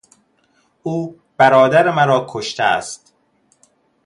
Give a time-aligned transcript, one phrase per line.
[0.83, 3.13] او برادر مرا کشته است.